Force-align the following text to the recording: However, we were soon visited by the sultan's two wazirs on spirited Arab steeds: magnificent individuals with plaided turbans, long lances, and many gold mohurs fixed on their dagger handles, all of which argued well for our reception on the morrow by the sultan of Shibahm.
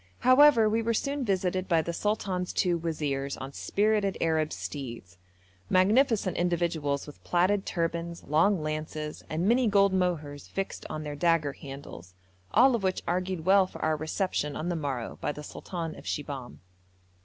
However, 0.21 0.67
we 0.67 0.81
were 0.81 0.95
soon 0.95 1.23
visited 1.23 1.67
by 1.67 1.83
the 1.83 1.93
sultan's 1.93 2.51
two 2.51 2.75
wazirs 2.75 3.37
on 3.37 3.53
spirited 3.53 4.17
Arab 4.19 4.51
steeds: 4.51 5.19
magnificent 5.69 6.37
individuals 6.37 7.05
with 7.05 7.23
plaided 7.23 7.67
turbans, 7.67 8.23
long 8.23 8.63
lances, 8.63 9.23
and 9.29 9.47
many 9.47 9.67
gold 9.67 9.93
mohurs 9.93 10.47
fixed 10.47 10.87
on 10.89 11.03
their 11.03 11.15
dagger 11.15 11.53
handles, 11.53 12.15
all 12.51 12.73
of 12.75 12.81
which 12.81 13.03
argued 13.07 13.45
well 13.45 13.67
for 13.67 13.79
our 13.83 13.95
reception 13.95 14.55
on 14.55 14.69
the 14.69 14.75
morrow 14.75 15.19
by 15.21 15.31
the 15.31 15.43
sultan 15.43 15.95
of 15.95 16.05
Shibahm. 16.07 16.61